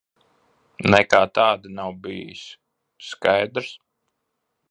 [0.95, 2.41] Nekā tāda nav bijis.
[3.11, 3.71] Skaidrs?